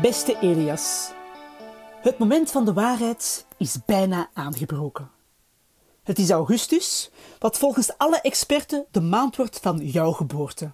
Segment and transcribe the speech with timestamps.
[0.00, 1.12] Beste Elias,
[2.02, 5.10] het moment van de waarheid is bijna aangebroken.
[6.02, 10.72] Het is augustus, wat volgens alle experten de maand wordt van jouw geboorte.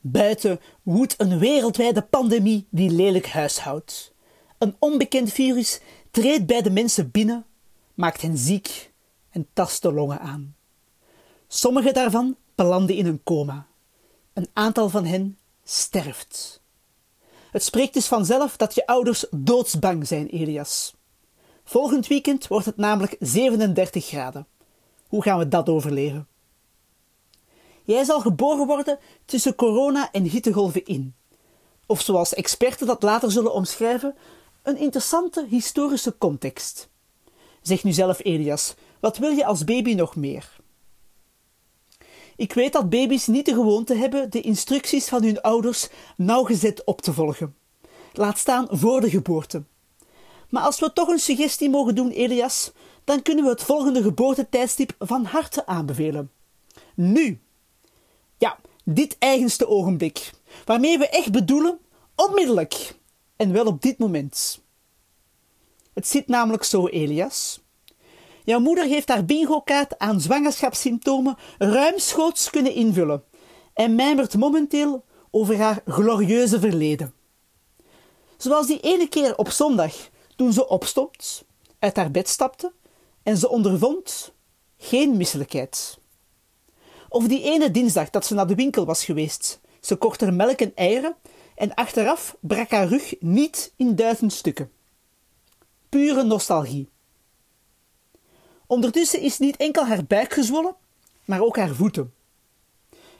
[0.00, 4.14] Buiten woedt een wereldwijde pandemie die lelijk huishoudt.
[4.58, 5.80] Een onbekend virus
[6.10, 7.46] treedt bij de mensen binnen,
[7.94, 8.92] maakt hen ziek
[9.30, 10.56] en tast de longen aan.
[11.48, 13.66] Sommige daarvan belanden in een coma.
[14.32, 16.61] Een aantal van hen sterft.
[17.52, 20.94] Het spreekt dus vanzelf dat je ouders doodsbang zijn, Elias.
[21.64, 24.46] Volgend weekend wordt het namelijk 37 graden.
[25.06, 26.26] Hoe gaan we dat overleven?
[27.84, 31.14] Jij zal geboren worden tussen corona en hittegolven in.
[31.86, 34.14] Of zoals experten dat later zullen omschrijven,
[34.62, 36.88] een interessante historische context.
[37.62, 40.60] Zeg nu zelf, Elias, wat wil je als baby nog meer?
[42.36, 47.00] Ik weet dat baby's niet de gewoonte hebben de instructies van hun ouders nauwgezet op
[47.00, 47.56] te volgen.
[48.12, 49.62] Laat staan voor de geboorte.
[50.48, 52.72] Maar als we toch een suggestie mogen doen, Elias,
[53.04, 56.30] dan kunnen we het volgende geboortetijdstip van harte aanbevelen.
[56.94, 57.40] Nu.
[58.38, 60.30] Ja, dit eigenste ogenblik,
[60.64, 61.78] waarmee we echt bedoelen
[62.14, 62.94] onmiddellijk
[63.36, 64.62] en wel op dit moment.
[65.92, 67.61] Het zit namelijk zo, Elias.
[68.44, 73.24] Jouw moeder heeft haar bingo-kaart aan zwangerschapssymptomen ruimschoots kunnen invullen
[73.74, 77.14] en mijmert momenteel over haar glorieuze verleden.
[78.36, 79.94] Zoals die ene keer op zondag
[80.36, 81.44] toen ze opstond,
[81.78, 82.72] uit haar bed stapte
[83.22, 84.32] en ze ondervond
[84.78, 85.98] geen misselijkheid.
[87.08, 89.60] Of die ene dinsdag dat ze naar de winkel was geweest.
[89.80, 91.16] Ze kocht er melk en eieren
[91.54, 94.70] en achteraf brak haar rug niet in duizend stukken.
[95.88, 96.88] Pure nostalgie.
[98.72, 100.76] Ondertussen is niet enkel haar buik gezwollen,
[101.24, 102.14] maar ook haar voeten.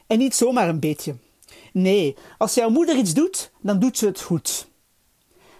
[0.06, 1.16] En niet zomaar een beetje.
[1.72, 4.68] Nee, als jouw moeder iets doet, dan doet ze het goed.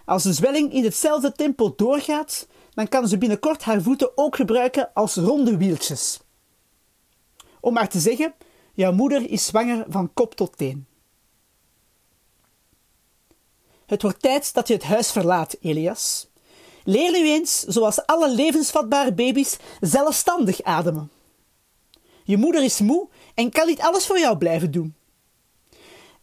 [0.05, 4.93] Als de zwelling in hetzelfde tempo doorgaat, dan kan ze binnenkort haar voeten ook gebruiken
[4.93, 6.19] als ronde wieltjes.
[7.59, 8.33] Om maar te zeggen,
[8.73, 10.87] jouw moeder is zwanger van kop tot teen.
[13.85, 16.27] Het wordt tijd dat je het huis verlaat, Elias.
[16.83, 21.11] Leer nu eens, zoals alle levensvatbare baby's, zelfstandig ademen.
[22.23, 24.95] Je moeder is moe en kan niet alles voor jou blijven doen.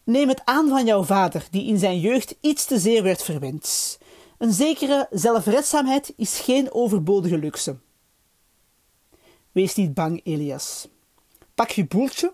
[0.03, 3.97] Neem het aan van jouw vader, die in zijn jeugd iets te zeer werd verwend.
[4.37, 7.77] Een zekere zelfredzaamheid is geen overbodige luxe.
[9.51, 10.87] Wees niet bang, Elias.
[11.55, 12.33] Pak je boeltje,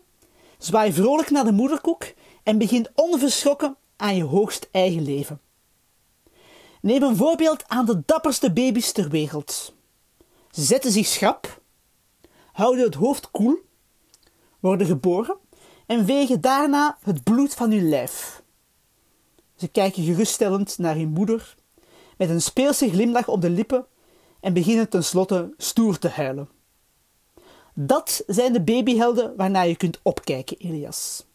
[0.57, 2.13] zwaai vrolijk naar de moederkoek
[2.43, 5.41] en begin onverschrokken aan je hoogst eigen leven.
[6.81, 9.73] Neem een voorbeeld aan de dapperste baby's ter wereld.
[10.51, 11.61] Ze zetten zich schrap,
[12.51, 13.57] houden het hoofd koel,
[14.59, 15.37] worden geboren
[15.85, 18.43] en wegen daarna het bloed van hun lijf.
[19.55, 21.55] Ze kijken geruststellend naar hun moeder,
[22.17, 23.85] met een speelse glimlach op de lippen
[24.39, 26.49] en beginnen tenslotte stoer te huilen.
[27.73, 31.25] Dat zijn de babyhelden waarnaar je kunt opkijken, Elias.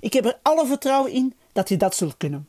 [0.00, 2.48] Ik heb er alle vertrouwen in dat je dat zult kunnen.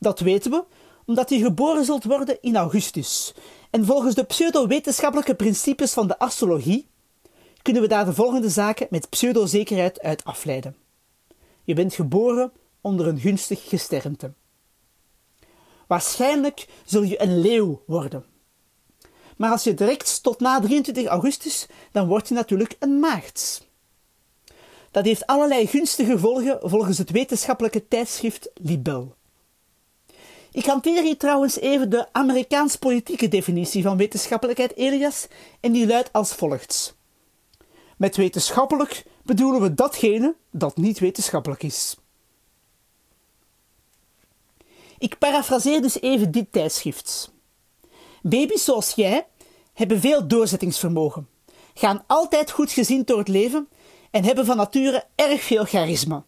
[0.00, 0.64] Dat weten we
[1.04, 3.34] omdat je geboren zult worden in augustus.
[3.70, 6.88] En volgens de pseudo-wetenschappelijke principes van de astrologie
[7.62, 10.76] kunnen we daar de volgende zaken met pseudo-zekerheid uit afleiden.
[11.64, 14.32] Je bent geboren onder een gunstig gesternte.
[15.86, 18.24] Waarschijnlijk zul je een leeuw worden.
[19.36, 23.68] Maar als je direct tot na 23 augustus, dan word je natuurlijk een maagd.
[24.90, 29.18] Dat heeft allerlei gunstige gevolgen volgens het wetenschappelijke tijdschrift Libel.
[30.52, 35.26] Ik hanteer hier trouwens even de Amerikaans-politieke definitie van wetenschappelijkheid, Elias,
[35.60, 36.96] en die luidt als volgt.
[37.96, 41.96] Met wetenschappelijk bedoelen we datgene dat niet wetenschappelijk is.
[44.98, 47.32] Ik parafraseer dus even dit tijdschrift.
[48.22, 49.26] Baby's zoals jij
[49.72, 51.28] hebben veel doorzettingsvermogen,
[51.74, 53.68] gaan altijd goed gezien door het leven
[54.10, 56.24] en hebben van nature erg veel charisma.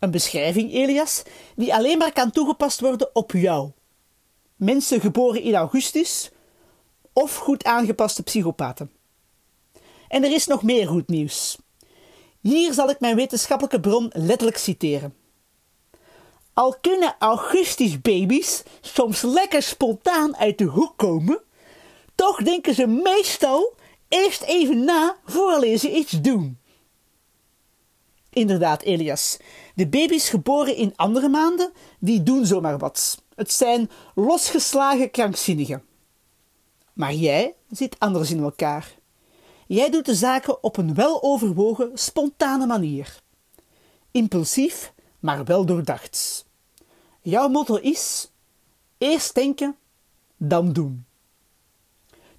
[0.00, 1.22] Een beschrijving, Elias,
[1.56, 3.70] die alleen maar kan toegepast worden op jou.
[4.56, 6.30] Mensen geboren in augustus
[7.12, 8.90] of goed aangepaste psychopaten.
[10.08, 11.58] En er is nog meer goed nieuws.
[12.40, 15.14] Hier zal ik mijn wetenschappelijke bron letterlijk citeren.
[16.54, 21.40] Al kunnen augustus baby's soms lekker spontaan uit de hoek komen,
[22.14, 23.74] toch denken ze meestal
[24.08, 26.59] eerst even na voordat ze iets doen.
[28.30, 29.36] Inderdaad, Elias.
[29.74, 33.22] De baby's geboren in andere maanden, die doen zomaar wat.
[33.34, 35.84] Het zijn losgeslagen krankzinnigen.
[36.92, 38.98] Maar jij zit anders in elkaar.
[39.66, 43.20] Jij doet de zaken op een weloverwogen, spontane manier.
[44.10, 46.46] Impulsief, maar wel doordacht.
[47.20, 48.30] Jouw motto is:
[48.98, 49.76] eerst denken,
[50.36, 51.04] dan doen.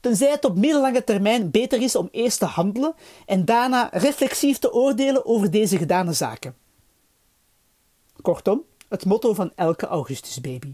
[0.02, 2.96] Tenzij het op middellange termijn beter is om eerst te handelen
[3.26, 6.56] en daarna reflexief te oordelen over deze gedane zaken.
[8.22, 10.74] Kortom, het motto van elke Augustusbaby.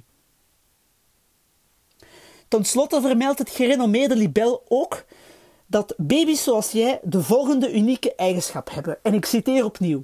[2.47, 5.05] Ten slotte vermeldt het gerenommeerde libel ook
[5.65, 9.03] dat baby's zoals jij de volgende unieke eigenschap hebben.
[9.03, 10.03] En ik citeer opnieuw.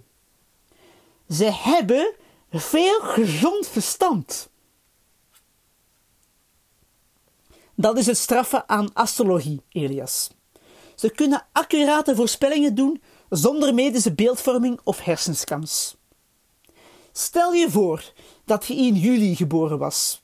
[1.30, 2.14] Ze hebben
[2.52, 4.50] veel gezond verstand.
[7.76, 10.30] Dat is het straffen aan astrologie, Elias.
[10.96, 15.96] Ze kunnen accurate voorspellingen doen zonder medische beeldvorming of hersenskans.
[17.12, 18.12] Stel je voor
[18.46, 20.24] dat je in juli geboren was.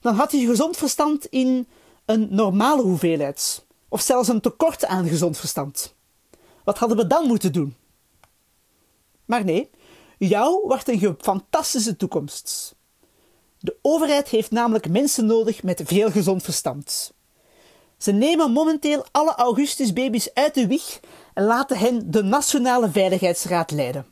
[0.00, 1.68] Dan had je gezond verstand in
[2.04, 5.94] een normale hoeveelheid, of zelfs een tekort aan gezond verstand.
[6.64, 7.76] Wat hadden we dan moeten doen?
[9.24, 9.70] Maar nee,
[10.18, 12.76] jou wacht een fantastische toekomst.
[13.60, 17.12] De overheid heeft namelijk mensen nodig met veel gezond verstand.
[17.98, 21.00] Ze nemen momenteel alle Augustusbaby's uit de wieg
[21.34, 24.06] en laten hen de Nationale Veiligheidsraad leiden.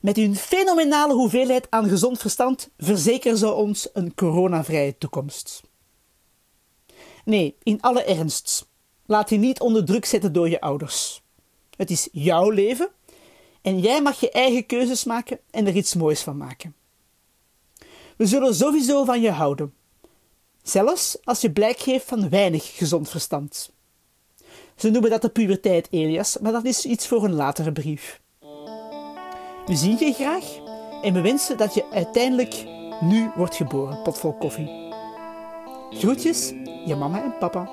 [0.00, 5.62] Met hun fenomenale hoeveelheid aan gezond verstand verzekeren ze ons een coronavrije toekomst.
[7.24, 8.66] Nee, in alle ernst.
[9.06, 11.22] Laat je niet onder druk zetten door je ouders.
[11.76, 12.88] Het is jouw leven
[13.62, 16.74] en jij mag je eigen keuzes maken en er iets moois van maken.
[18.22, 19.74] We zullen sowieso van je houden.
[20.62, 23.72] Zelfs als je blijk geeft van weinig gezond verstand.
[24.76, 28.20] Ze noemen dat de puberteit, Elias, maar dat is iets voor een latere brief.
[29.66, 30.44] We zien je graag
[31.02, 32.64] en we wensen dat je uiteindelijk
[33.00, 34.70] nu wordt geboren, potvol koffie.
[35.90, 36.48] Groetjes,
[36.84, 37.70] je mama en papa.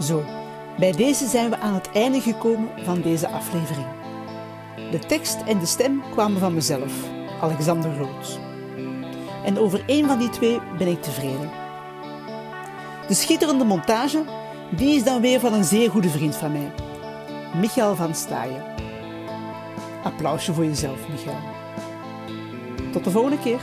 [0.00, 0.24] Zo,
[0.78, 3.86] bij deze zijn we aan het einde gekomen van deze aflevering.
[4.90, 6.92] De tekst en de stem kwamen van mezelf,
[7.40, 8.38] Alexander Rood.
[9.44, 11.50] En over één van die twee ben ik tevreden.
[13.08, 14.24] De schitterende montage,
[14.70, 16.72] die is dan weer van een zeer goede vriend van mij,
[17.60, 18.62] Michael van Staaien.
[20.02, 21.38] Applausje voor jezelf, Michael.
[22.92, 23.60] Tot de volgende keer.